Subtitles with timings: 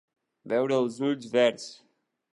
[0.53, 1.69] Veure els ulls verds.